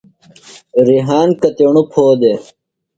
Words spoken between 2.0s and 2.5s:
دےۡ؟